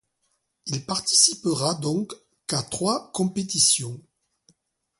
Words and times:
Il 0.65 0.83
participera 0.83 1.75
donc 1.75 2.15
qu'à 2.47 2.63
trois 2.63 3.11
compétitions. 3.11 4.01